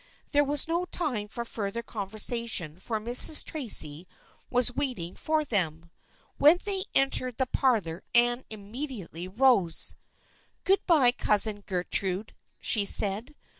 [0.31, 3.43] There was no time for further conversation for Mrs.
[3.43, 4.07] Tracy
[4.49, 5.91] was waiting for them.
[6.39, 9.93] When they en tered the parlor Anne immediately rose."
[10.63, 13.35] Good bye, Cousin Gertrude," she said.